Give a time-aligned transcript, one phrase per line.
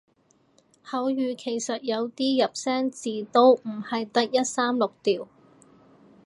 [0.83, 5.27] 口語其實有啲入聲字都唔係得一三六調